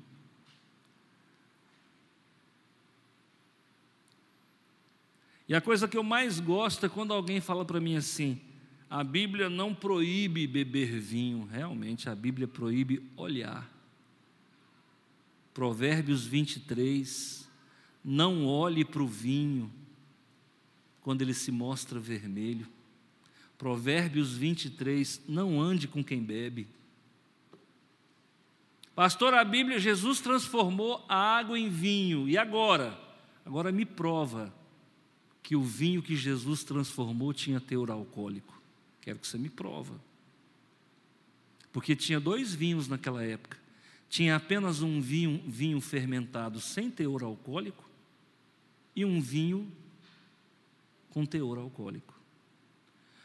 [5.48, 8.40] E a coisa que eu mais gosto é quando alguém fala para mim assim:
[8.88, 13.68] a Bíblia não proíbe beber vinho, realmente a Bíblia proíbe olhar.
[15.56, 17.50] Provérbios 23,
[18.06, 19.74] não olhe para o vinho
[21.02, 22.68] quando ele se mostra vermelho.
[23.60, 26.66] Provérbios 23, não ande com quem bebe.
[28.96, 32.98] Pastor, a Bíblia, Jesus transformou a água em vinho, e agora?
[33.46, 34.54] Agora me prova
[35.44, 38.62] que o vinho que Jesus transformou tinha teor alcoólico.
[39.02, 40.00] Quero que você me prova.
[41.74, 43.58] Porque tinha dois vinhos naquela época.
[44.10, 47.84] Tinha apenas um vinho, vinho fermentado sem teor alcoólico
[48.96, 49.70] e um vinho
[51.10, 52.19] com teor alcoólico.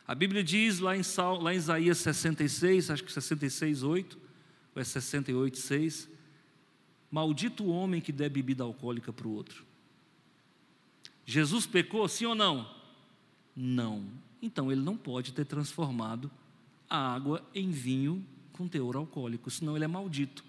[0.07, 1.03] A Bíblia diz lá em,
[1.41, 4.19] lá em Isaías 66, acho que 66, 8,
[4.75, 6.11] ou é 68, 6,
[7.11, 9.65] maldito o homem que der bebida alcoólica para o outro.
[11.25, 12.71] Jesus pecou, sim ou não?
[13.57, 14.05] Não.
[14.43, 16.31] Então ele não pode ter transformado
[16.89, 20.45] a água em vinho com teor alcoólico, senão ele é maldito.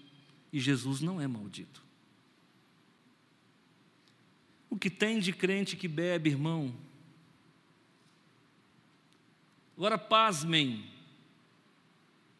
[0.52, 1.82] E Jesus não é maldito.
[4.68, 6.74] O que tem de crente que bebe, irmão?
[9.76, 10.88] Agora, pasmem,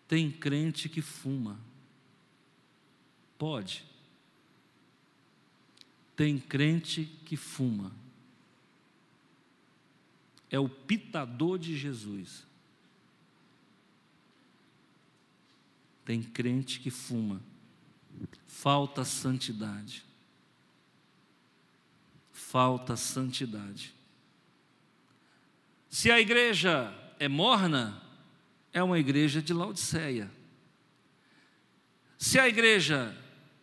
[0.09, 1.59] tem crente que fuma.
[3.37, 3.85] Pode.
[6.15, 7.93] Tem crente que fuma
[10.51, 12.45] é o pitador de Jesus.
[16.05, 17.41] Tem crente que fuma,
[18.47, 20.05] falta santidade.
[22.33, 23.93] Falta santidade.
[25.91, 28.03] Se a igreja é morna,
[28.73, 30.31] é uma igreja de Laodiceia.
[32.19, 33.17] Se a igreja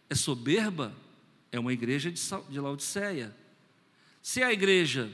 [0.10, 0.94] é soberba,
[1.52, 3.36] é uma igreja de Laodiceia.
[4.22, 5.12] Se a igreja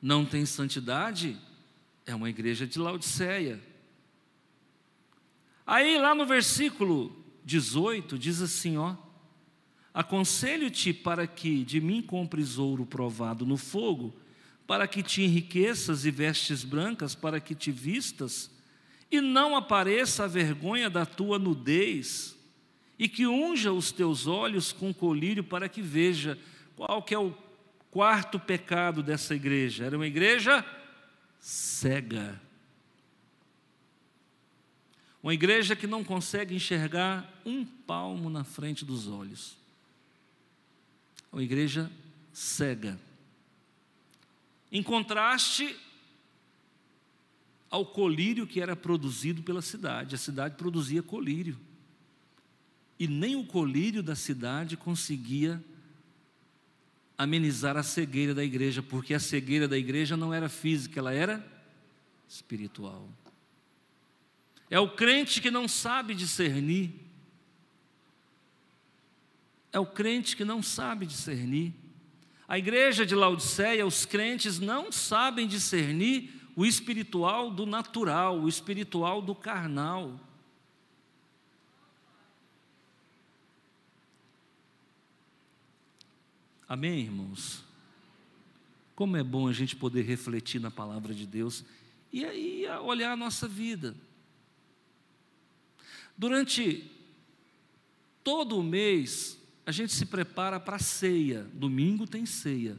[0.00, 1.38] não tem santidade,
[2.04, 3.62] é uma igreja de Laodiceia.
[5.66, 8.96] Aí lá no versículo 18 diz assim, ó:
[9.94, 14.14] Aconselho-te para que de mim compres ouro provado no fogo,
[14.72, 18.50] para que te enriqueças e vestes brancas, para que te vistas,
[19.10, 22.34] e não apareça a vergonha da tua nudez,
[22.98, 26.38] e que unja os teus olhos com colírio para que veja
[26.74, 27.36] qual que é o
[27.90, 30.64] Quarto pecado dessa igreja: era uma igreja
[31.38, 32.40] cega.
[35.22, 39.54] Uma igreja que não consegue enxergar um palmo na frente dos olhos.
[41.30, 41.90] Uma igreja
[42.32, 42.98] cega.
[44.72, 45.76] Em contraste
[47.70, 50.14] ao colírio que era produzido pela cidade.
[50.14, 51.58] A cidade produzia colírio.
[52.98, 55.62] E nem o colírio da cidade conseguia
[57.16, 61.46] amenizar a cegueira da igreja, porque a cegueira da igreja não era física, ela era
[62.28, 63.08] espiritual.
[64.70, 66.92] É o crente que não sabe discernir.
[69.72, 71.74] É o crente que não sabe discernir.
[72.52, 79.22] A igreja de Laodiceia, os crentes não sabem discernir o espiritual do natural, o espiritual
[79.22, 80.20] do carnal.
[86.68, 87.64] Amém, irmãos?
[88.94, 91.64] Como é bom a gente poder refletir na palavra de Deus
[92.12, 93.96] e aí olhar a nossa vida.
[96.18, 96.84] Durante
[98.22, 101.44] todo o mês, a gente se prepara para a ceia.
[101.54, 102.76] Domingo tem ceia.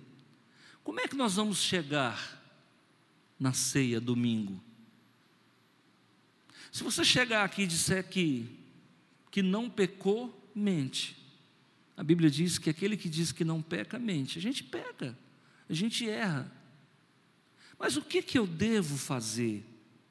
[0.84, 2.42] Como é que nós vamos chegar
[3.40, 4.62] na ceia domingo?
[6.72, 8.50] Se você chegar aqui e disser que,
[9.32, 11.16] que não pecou, mente.
[11.96, 14.40] A Bíblia diz que aquele que diz que não peca, mente.
[14.40, 15.18] A gente peca,
[15.70, 16.52] a gente erra.
[17.78, 19.64] Mas o que, que eu devo fazer?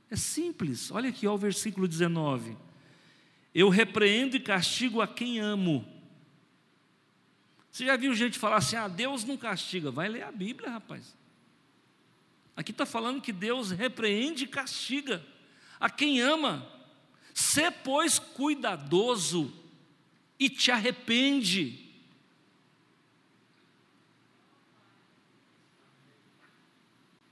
[0.08, 2.56] É simples, olha aqui ó, o versículo 19.
[3.54, 5.86] Eu repreendo e castigo a quem amo.
[7.72, 9.90] Você já viu gente falar assim: ah, Deus não castiga?
[9.90, 11.16] Vai ler a Bíblia, rapaz.
[12.54, 15.24] Aqui está falando que Deus repreende e castiga
[15.80, 16.70] a quem ama.
[17.32, 19.50] Sê, pois, cuidadoso
[20.38, 21.90] e te arrepende.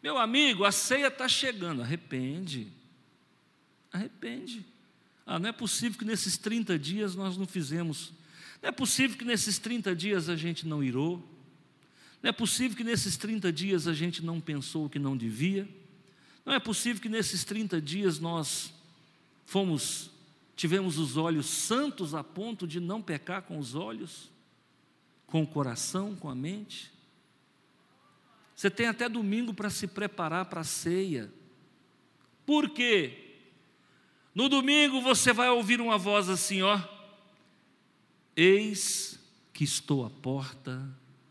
[0.03, 2.72] Meu amigo, a ceia está chegando, arrepende.
[3.92, 4.64] Arrepende.
[5.26, 8.14] Ah, não é possível que nesses 30 dias nós não fizemos.
[8.62, 11.23] Não é possível que nesses 30 dias a gente não irou.
[12.23, 15.68] Não é possível que nesses 30 dias a gente não pensou o que não devia.
[16.44, 18.73] Não é possível que nesses 30 dias nós
[19.46, 20.11] fomos,
[20.55, 24.31] tivemos os olhos santos a ponto de não pecar com os olhos,
[25.27, 26.92] com o coração, com a mente.
[28.55, 31.33] Você tem até domingo para se preparar para a ceia.
[32.44, 33.38] Por quê?
[34.35, 36.79] No domingo você vai ouvir uma voz assim, ó:
[38.37, 39.19] Eis
[39.53, 40.88] que estou à porta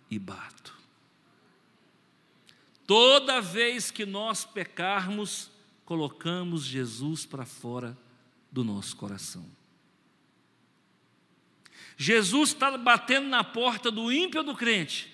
[0.09, 0.77] e bato.
[2.85, 5.51] Toda vez que nós pecarmos,
[5.85, 7.97] colocamos Jesus para fora
[8.51, 9.45] do nosso coração.
[11.95, 15.11] Jesus está batendo na porta do ímpio ou do crente?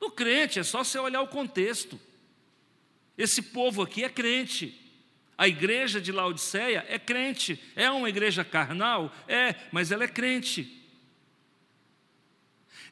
[0.00, 2.00] Do crente, é só você olhar o contexto.
[3.16, 4.83] Esse povo aqui é crente.
[5.36, 7.60] A igreja de Laodiceia é crente.
[7.74, 9.12] É uma igreja carnal?
[9.26, 10.82] É, mas ela é crente.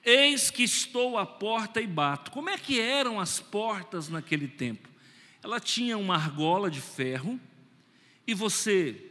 [0.04, 2.32] Eis que estou à porta e bato.
[2.32, 4.88] Como é que eram as portas naquele tempo?
[5.42, 7.38] Ela tinha uma argola de ferro
[8.26, 9.10] e você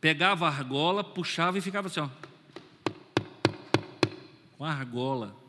[0.00, 2.08] pegava a argola, puxava e ficava assim, ó,
[4.56, 5.45] com a argola.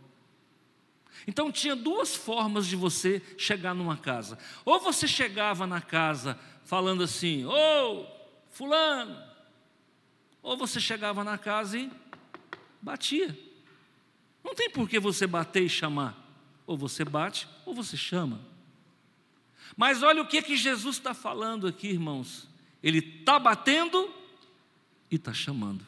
[1.27, 4.39] Então tinha duas formas de você chegar numa casa.
[4.63, 8.05] Ou você chegava na casa falando assim: "Ô,
[8.49, 9.21] fulano".
[10.41, 11.91] Ou você chegava na casa e
[12.81, 13.37] batia.
[14.41, 16.15] Não tem por que você bater e chamar.
[16.65, 18.39] Ou você bate ou você chama.
[19.75, 22.47] Mas olha o que que Jesus está falando aqui, irmãos.
[22.81, 24.09] Ele está batendo
[25.11, 25.85] e está chamando.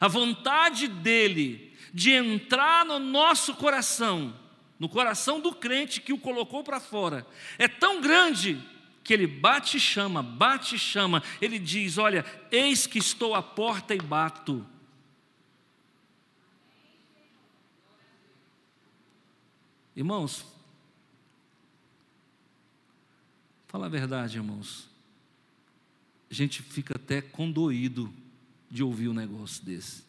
[0.00, 4.34] A vontade dele de entrar no nosso coração,
[4.78, 7.26] no coração do crente que o colocou para fora,
[7.58, 8.62] é tão grande
[9.02, 13.98] que ele bate chama, bate chama, ele diz: Olha, eis que estou à porta e
[13.98, 14.66] bato.
[19.96, 20.44] Irmãos,
[23.66, 24.88] fala a verdade, irmãos.
[26.30, 28.12] A gente fica até condoído
[28.70, 30.07] de ouvir um negócio desse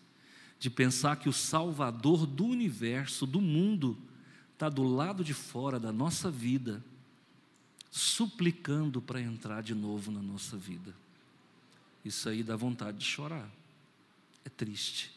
[0.60, 3.98] de pensar que o Salvador do universo, do mundo,
[4.54, 6.84] está do lado de fora da nossa vida,
[7.89, 10.93] suplicando para entrar de novo na nossa vida.
[12.04, 13.50] Isso aí dá vontade de chorar,
[14.43, 15.12] é triste.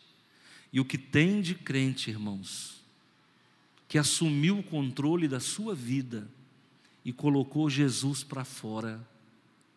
[0.72, 2.80] E o que tem de crente, irmãos,
[3.88, 6.30] que assumiu o controle da sua vida
[7.04, 9.06] e colocou Jesus para fora,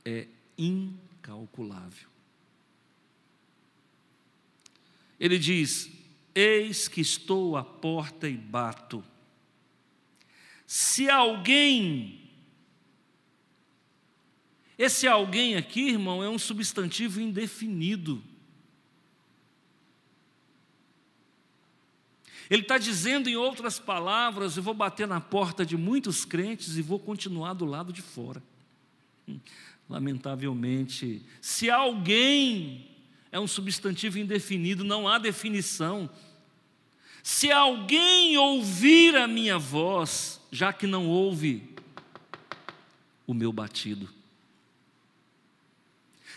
[0.06, 2.14] é incalculável.
[5.19, 5.89] Ele diz:
[6.34, 9.04] Eis que estou à porta e bato.
[10.67, 12.30] Se alguém,
[14.78, 18.21] esse alguém aqui, irmão, é um substantivo indefinido.
[22.49, 26.82] Ele está dizendo, em outras palavras, eu vou bater na porta de muitos crentes e
[26.82, 28.41] vou continuar do lado de fora.
[29.28, 29.39] Hum,
[29.89, 32.94] lamentavelmente, se alguém
[33.36, 36.10] é um substantivo indefinido, não há definição.
[37.21, 41.76] Se alguém ouvir a minha voz, já que não ouve
[43.28, 44.08] o meu batido.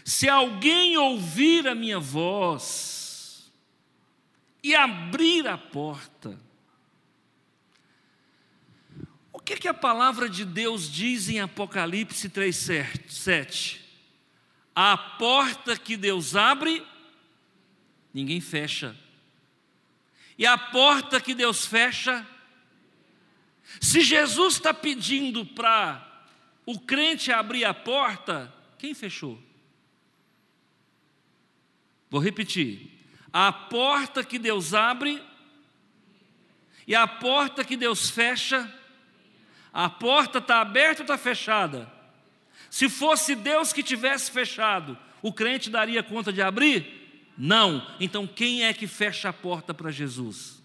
[0.04, 3.48] Se alguém ouvir a minha voz
[4.60, 6.36] e abrir a porta,
[9.32, 13.87] o que, que a palavra de Deus diz em Apocalipse 3,7?
[14.80, 16.86] A porta que Deus abre,
[18.14, 18.96] ninguém fecha.
[20.38, 22.24] E a porta que Deus fecha,
[23.80, 26.24] se Jesus está pedindo para
[26.64, 29.42] o crente abrir a porta, quem fechou?
[32.08, 33.04] Vou repetir.
[33.32, 35.20] A porta que Deus abre
[36.86, 38.72] e a porta que Deus fecha,
[39.72, 41.97] a porta está aberta ou está fechada?
[42.70, 47.30] Se fosse Deus que tivesse fechado, o crente daria conta de abrir?
[47.36, 47.86] Não.
[48.00, 50.62] Então quem é que fecha a porta para Jesus?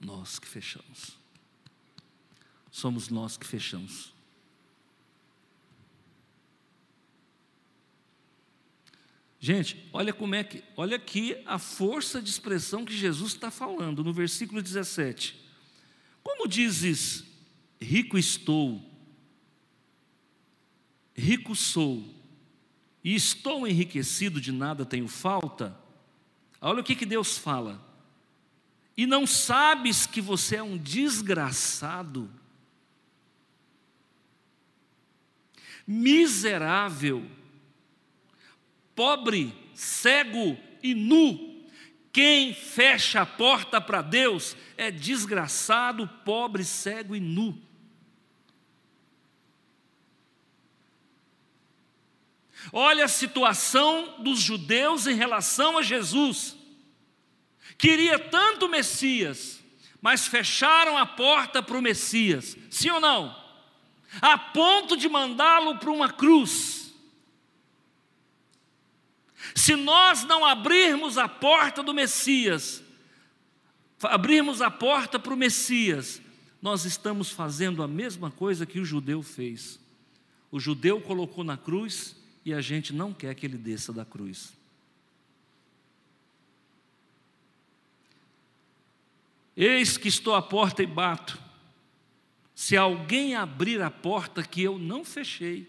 [0.00, 1.16] Nós que fechamos.
[2.70, 4.14] Somos nós que fechamos.
[9.38, 14.02] Gente, olha como é que, olha aqui a força de expressão que Jesus está falando
[14.02, 15.38] no versículo 17.
[16.22, 17.24] Como dizes,
[17.80, 18.82] rico estou,
[21.16, 22.04] rico sou
[23.02, 25.78] e estou enriquecido, de nada tenho falta.
[26.60, 27.80] Olha o que, que Deus fala.
[28.96, 32.30] E não sabes que você é um desgraçado,
[35.86, 37.24] miserável,
[38.94, 41.64] pobre, cego e nu.
[42.12, 47.62] Quem fecha a porta para Deus é desgraçado, pobre, cego e nu.
[52.72, 56.56] Olha a situação dos judeus em relação a Jesus.
[57.78, 59.62] Queria tanto o Messias,
[60.00, 63.36] mas fecharam a porta para o Messias, sim ou não?
[64.20, 66.94] A ponto de mandá-lo para uma cruz.
[69.54, 72.82] Se nós não abrirmos a porta do Messias,
[74.02, 76.20] abrirmos a porta para o Messias,
[76.60, 79.78] nós estamos fazendo a mesma coisa que o judeu fez.
[80.50, 82.16] O judeu colocou na cruz
[82.46, 84.52] e a gente não quer que ele desça da cruz.
[89.56, 91.42] Eis que estou à porta e bato.
[92.54, 95.68] Se alguém abrir a porta que eu não fechei,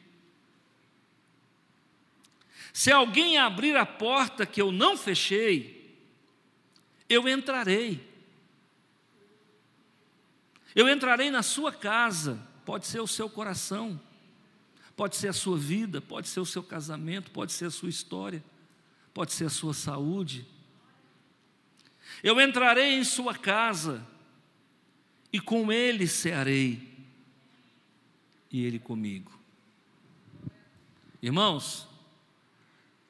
[2.72, 5.98] se alguém abrir a porta que eu não fechei,
[7.10, 8.08] eu entrarei.
[10.76, 14.00] Eu entrarei na sua casa, pode ser o seu coração,
[14.98, 18.44] Pode ser a sua vida, pode ser o seu casamento, pode ser a sua história,
[19.14, 20.44] pode ser a sua saúde.
[22.24, 24.04] Eu entrarei em sua casa
[25.32, 26.98] e com ele cearei,
[28.52, 29.40] e ele comigo.
[31.22, 31.88] Irmãos,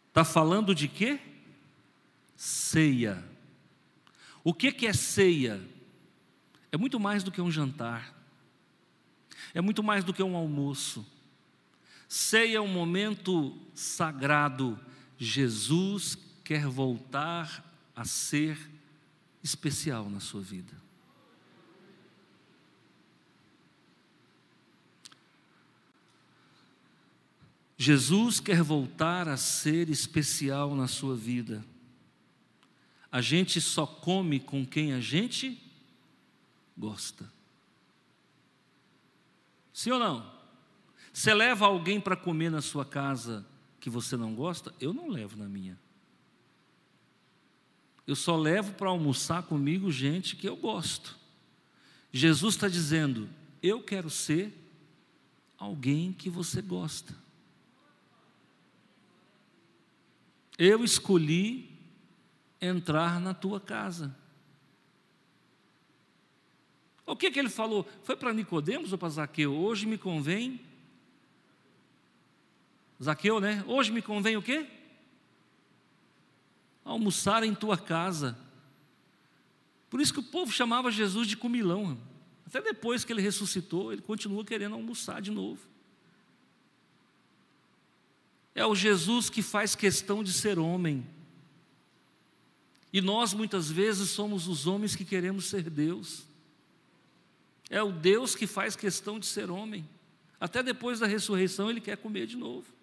[0.09, 1.21] está falando de quê?
[2.35, 3.23] Ceia.
[4.43, 5.65] O que, que é ceia?
[6.69, 8.13] É muito mais do que um jantar,
[9.53, 11.15] é muito mais do que um almoço
[12.07, 14.79] Ceia é um momento sagrado.
[15.17, 17.63] Jesus quer voltar
[17.95, 18.57] a ser
[19.43, 20.73] especial na sua vida.
[27.77, 31.63] Jesus quer voltar a ser especial na sua vida.
[33.11, 35.61] A gente só come com quem a gente
[36.75, 37.31] gosta.
[39.71, 40.36] Sim ou não?
[41.17, 43.43] Você leva alguém para comer na sua casa
[43.79, 44.71] que você não gosta?
[44.79, 45.75] Eu não levo na minha.
[48.05, 51.17] Eu só levo para almoçar comigo gente que eu gosto.
[52.13, 53.27] Jesus está dizendo:
[53.63, 54.53] Eu quero ser
[55.57, 57.15] alguém que você gosta.
[60.55, 61.67] Eu escolhi
[62.61, 64.15] entrar na tua casa.
[67.07, 67.89] O que, que ele falou?
[68.03, 69.51] Foi para Nicodemos ou para Zaqueu?
[69.51, 70.66] Hoje me convém
[73.03, 73.63] Zaqueu, né?
[73.67, 74.65] Hoje me convém o quê?
[76.83, 78.37] Almoçar em tua casa.
[79.89, 81.97] Por isso que o povo chamava Jesus de comilão.
[82.45, 85.61] Até depois que ele ressuscitou, ele continua querendo almoçar de novo.
[88.55, 91.05] É o Jesus que faz questão de ser homem.
[92.91, 96.23] E nós muitas vezes somos os homens que queremos ser Deus.
[97.69, 99.87] É o Deus que faz questão de ser homem.
[100.39, 102.76] Até depois da ressurreição ele quer comer de novo.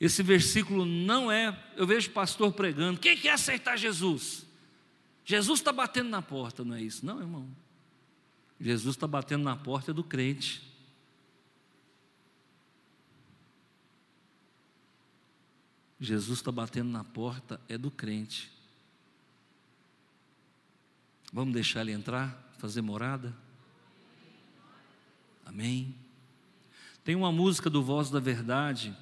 [0.00, 1.56] Esse versículo não é.
[1.76, 3.00] Eu vejo pastor pregando.
[3.00, 4.46] Quem quer aceitar Jesus?
[5.24, 7.04] Jesus está batendo na porta, não é isso?
[7.04, 7.48] Não, irmão.
[8.60, 10.62] Jesus está batendo na porta do crente.
[16.00, 18.52] Jesus está batendo na porta é do crente.
[21.32, 23.36] Vamos deixar ele entrar, fazer morada?
[25.44, 25.94] Amém.
[27.02, 28.96] Tem uma música do Voz da Verdade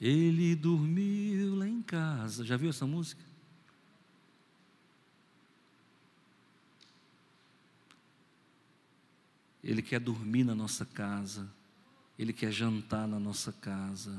[0.00, 2.44] ele dormiu lá em casa.
[2.44, 3.22] Já viu essa música?
[9.64, 11.50] Ele quer dormir na nossa casa.
[12.18, 14.16] Ele quer jantar na nossa casa.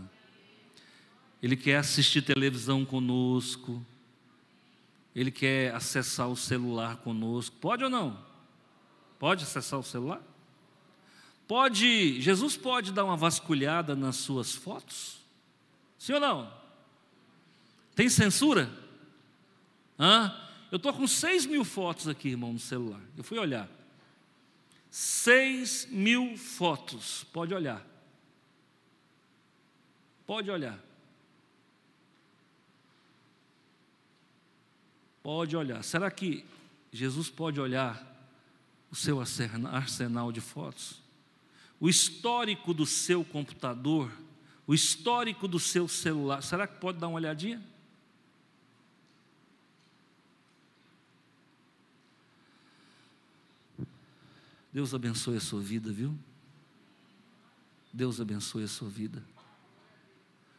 [1.41, 3.85] Ele quer assistir televisão conosco.
[5.15, 7.55] Ele quer acessar o celular conosco.
[7.61, 8.23] Pode ou não?
[9.19, 10.21] Pode acessar o celular?
[11.47, 15.26] Pode, Jesus pode dar uma vasculhada nas suas fotos?
[15.97, 16.53] Sim ou não?
[17.95, 18.69] Tem censura?
[19.99, 20.33] Hã?
[20.71, 23.01] Eu estou com 6 mil fotos aqui, irmão, no celular.
[23.15, 23.69] Eu fui olhar.
[24.89, 27.23] 6 mil fotos.
[27.31, 27.85] Pode olhar.
[30.25, 30.77] Pode olhar.
[35.23, 35.83] Pode olhar.
[35.83, 36.45] Será que
[36.91, 38.05] Jesus pode olhar
[38.89, 41.01] o seu arsenal de fotos,
[41.79, 44.11] o histórico do seu computador,
[44.67, 46.43] o histórico do seu celular.
[46.43, 47.63] Será que pode dar uma olhadinha?
[54.73, 56.15] Deus abençoe a sua vida, viu?
[57.91, 59.23] Deus abençoe a sua vida.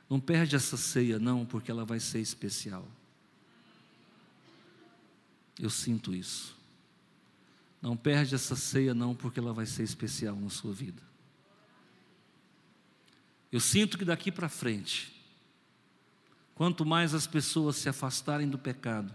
[0.08, 2.88] Não perde essa ceia, não, porque ela vai ser especial.
[5.60, 6.56] Eu sinto isso.
[7.82, 11.07] Não perde essa ceia, não, porque ela vai ser especial na sua vida.
[13.50, 15.12] Eu sinto que daqui para frente,
[16.54, 19.14] quanto mais as pessoas se afastarem do pecado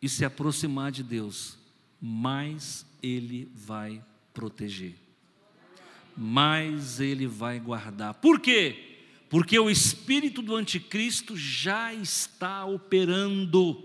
[0.00, 1.58] e se aproximar de Deus,
[2.00, 4.94] mais Ele vai proteger,
[6.16, 8.14] mais Ele vai guardar.
[8.14, 9.00] Por quê?
[9.28, 13.84] Porque o espírito do anticristo já está operando.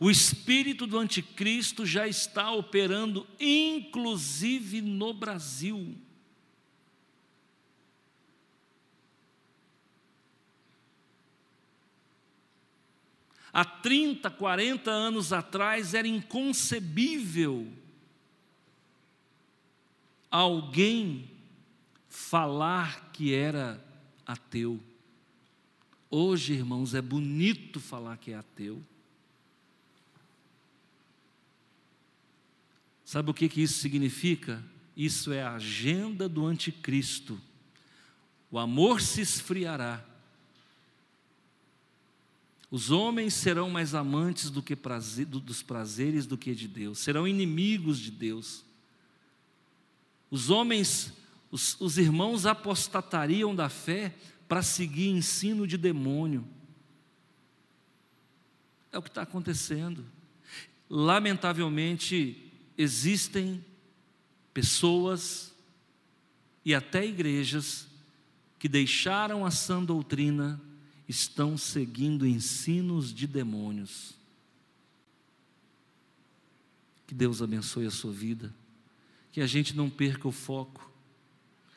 [0.00, 5.96] O espírito do anticristo já está operando, inclusive no Brasil.
[13.58, 17.72] Há 30, 40 anos atrás era inconcebível
[20.30, 21.30] alguém
[22.06, 23.82] falar que era
[24.26, 24.78] ateu.
[26.10, 28.84] Hoje, irmãos, é bonito falar que é ateu.
[33.06, 34.62] Sabe o que, que isso significa?
[34.94, 37.40] Isso é a agenda do anticristo.
[38.50, 40.04] O amor se esfriará.
[42.70, 47.26] Os homens serão mais amantes do que prazer, dos prazeres do que de Deus, serão
[47.26, 48.64] inimigos de Deus.
[50.30, 51.12] Os homens,
[51.50, 54.14] os, os irmãos apostatariam da fé
[54.48, 56.46] para seguir ensino de demônio.
[58.92, 60.04] É o que está acontecendo.
[60.88, 63.64] Lamentavelmente, existem
[64.52, 65.54] pessoas
[66.64, 67.86] e até igrejas
[68.58, 70.60] que deixaram a sã doutrina,
[71.08, 74.14] estão seguindo ensinos de demônios.
[77.06, 78.52] Que Deus abençoe a sua vida,
[79.32, 80.90] que a gente não perca o foco,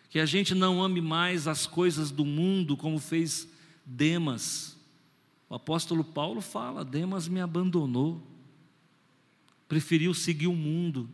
[0.10, 3.48] que a gente não ame mais as coisas do mundo como fez
[3.86, 4.76] Demas.
[5.48, 8.22] O apóstolo Paulo fala: Demas me abandonou.
[9.68, 11.08] Preferiu seguir o mundo,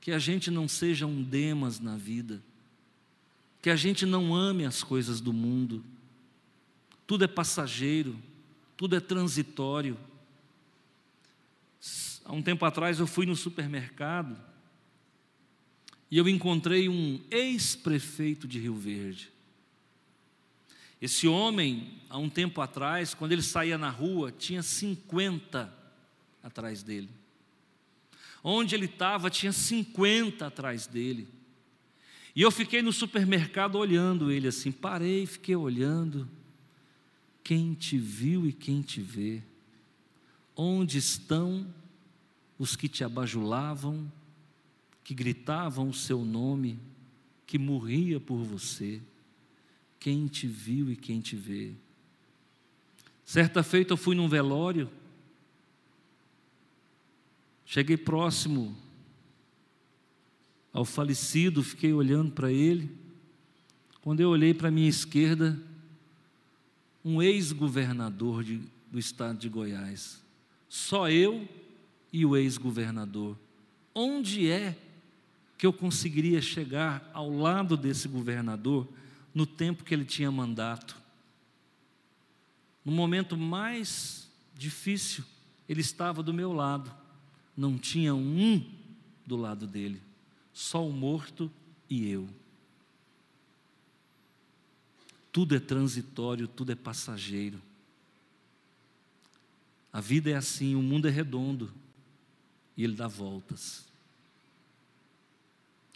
[0.00, 2.42] que a gente não seja um demas na vida,
[3.60, 5.84] que a gente não ame as coisas do mundo,
[7.10, 8.16] tudo é passageiro,
[8.76, 9.98] tudo é transitório.
[12.24, 14.38] Há um tempo atrás eu fui no supermercado
[16.08, 19.28] e eu encontrei um ex-prefeito de Rio Verde.
[21.02, 25.68] Esse homem, há um tempo atrás, quando ele saía na rua, tinha 50
[26.44, 27.10] atrás dele.
[28.40, 31.26] Onde ele estava, tinha 50 atrás dele.
[32.36, 36.38] E eu fiquei no supermercado olhando ele assim, parei, fiquei olhando.
[37.42, 39.42] Quem te viu e quem te vê?
[40.56, 41.66] Onde estão
[42.58, 44.10] os que te abajulavam,
[45.02, 46.78] que gritavam o seu nome,
[47.46, 49.00] que morria por você?
[49.98, 51.72] Quem te viu e quem te vê?
[53.24, 54.90] Certa feita eu fui num velório
[57.70, 58.76] Cheguei próximo
[60.72, 62.90] ao falecido, fiquei olhando para ele.
[64.02, 65.56] Quando eu olhei para a minha esquerda,
[67.04, 68.44] um ex-governador
[68.90, 70.22] do estado de Goiás.
[70.68, 71.48] Só eu
[72.12, 73.38] e o ex-governador.
[73.94, 74.76] Onde é
[75.58, 78.88] que eu conseguiria chegar ao lado desse governador
[79.34, 80.96] no tempo que ele tinha mandato?
[82.84, 85.24] No momento mais difícil,
[85.68, 87.00] ele estava do meu lado
[87.60, 88.64] não tinha um
[89.26, 90.02] do lado dele,
[90.50, 91.50] só o morto
[91.90, 92.26] e eu.
[95.32, 97.60] Tudo é transitório, tudo é passageiro.
[99.92, 101.72] A vida é assim, o mundo é redondo
[102.76, 103.84] e ele dá voltas.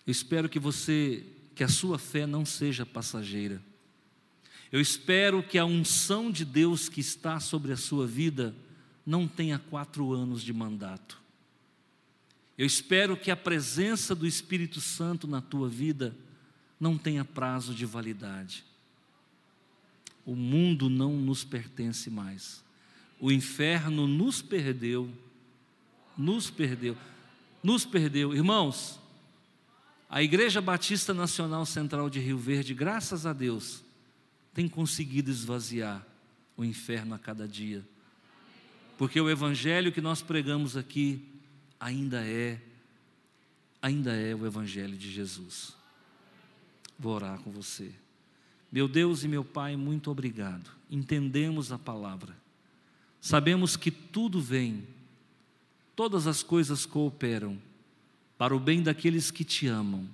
[0.07, 1.25] Eu espero que você,
[1.55, 3.63] que a sua fé não seja passageira.
[4.71, 8.55] Eu espero que a unção de Deus que está sobre a sua vida
[9.07, 11.23] não tenha quatro anos de mandato.
[12.57, 16.15] Eu espero que a presença do Espírito Santo na tua vida
[16.79, 18.65] não tenha prazo de validade.
[20.25, 22.65] O mundo não nos pertence mais.
[23.21, 25.11] O inferno nos perdeu.
[26.17, 26.97] Nos perdeu.
[27.63, 28.35] Nos perdeu.
[28.35, 28.99] Irmãos,
[30.09, 33.83] a Igreja Batista Nacional Central de Rio Verde, graças a Deus,
[34.53, 36.07] tem conseguido esvaziar
[36.57, 37.85] o inferno a cada dia.
[38.97, 41.27] Porque o evangelho que nós pregamos aqui
[41.81, 42.61] ainda é
[43.83, 45.75] ainda é o evangelho de Jesus.
[46.99, 47.93] Vou orar com você.
[48.71, 50.71] Meu Deus e meu Pai, muito obrigado.
[50.91, 52.37] Entendemos a palavra.
[53.21, 54.87] Sabemos que tudo vem,
[55.97, 57.59] todas as coisas cooperam
[58.37, 60.09] para o bem daqueles que te amam.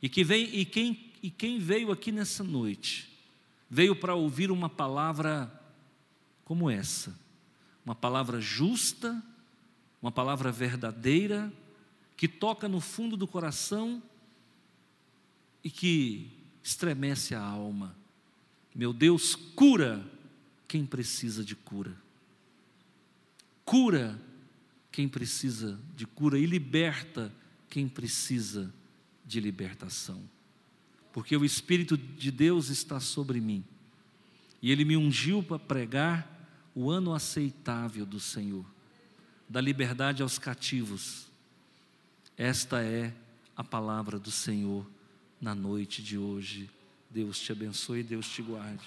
[0.00, 3.10] E que vem e quem e quem veio aqui nessa noite,
[3.68, 5.52] veio para ouvir uma palavra
[6.44, 7.18] como essa,
[7.84, 9.22] uma palavra justa,
[10.00, 11.52] uma palavra verdadeira,
[12.16, 14.02] que toca no fundo do coração
[15.62, 16.37] e que
[16.68, 17.96] estremece a alma.
[18.74, 20.06] Meu Deus, cura
[20.66, 21.96] quem precisa de cura.
[23.64, 24.20] Cura
[24.92, 27.32] quem precisa de cura e liberta
[27.70, 28.72] quem precisa
[29.24, 30.22] de libertação.
[31.10, 33.64] Porque o Espírito de Deus está sobre mim.
[34.60, 38.64] E ele me ungiu para pregar o ano aceitável do Senhor,
[39.48, 41.28] da liberdade aos cativos.
[42.36, 43.14] Esta é
[43.56, 44.86] a palavra do Senhor
[45.40, 46.68] na noite de hoje.
[47.10, 48.84] Deus te abençoe e Deus te guarde.